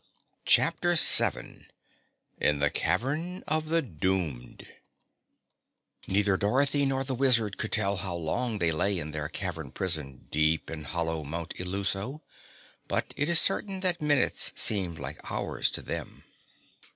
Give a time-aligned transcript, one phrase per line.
[0.47, 1.67] CHAPTER 7
[2.39, 4.65] In the Cavern of the Doomed
[6.07, 10.25] Neither Dorothy nor the Wizard could tell how long they lay in their cavern prison
[10.31, 12.21] deep in hollow Mount Illuso,
[12.87, 16.23] but it is certain that minutes seemed like hours to them.